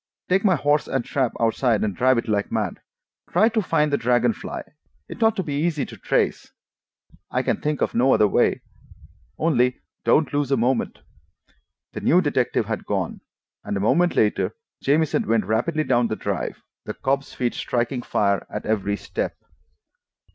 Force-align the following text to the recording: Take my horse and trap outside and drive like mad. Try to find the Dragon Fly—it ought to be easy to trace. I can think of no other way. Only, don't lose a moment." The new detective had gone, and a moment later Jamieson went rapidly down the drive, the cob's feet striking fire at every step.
Take 0.29 0.43
my 0.43 0.55
horse 0.55 0.87
and 0.87 1.05
trap 1.05 1.33
outside 1.39 1.83
and 1.83 1.95
drive 1.95 2.27
like 2.27 2.51
mad. 2.51 2.79
Try 3.31 3.49
to 3.49 3.61
find 3.61 3.93
the 3.93 3.97
Dragon 3.99 4.33
Fly—it 4.33 5.21
ought 5.21 5.35
to 5.35 5.43
be 5.43 5.53
easy 5.61 5.85
to 5.85 5.95
trace. 5.95 6.51
I 7.29 7.43
can 7.43 7.57
think 7.61 7.81
of 7.81 7.93
no 7.93 8.11
other 8.11 8.27
way. 8.27 8.61
Only, 9.37 9.77
don't 10.03 10.33
lose 10.33 10.49
a 10.49 10.57
moment." 10.57 11.01
The 11.93 12.01
new 12.01 12.19
detective 12.19 12.65
had 12.65 12.87
gone, 12.87 13.21
and 13.63 13.77
a 13.77 13.79
moment 13.79 14.15
later 14.15 14.55
Jamieson 14.81 15.27
went 15.27 15.45
rapidly 15.45 15.83
down 15.83 16.07
the 16.07 16.15
drive, 16.15 16.63
the 16.83 16.95
cob's 16.95 17.35
feet 17.35 17.53
striking 17.53 18.01
fire 18.01 18.47
at 18.49 18.65
every 18.65 18.97
step. 18.97 19.35